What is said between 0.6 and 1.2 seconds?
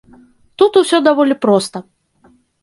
Тут усё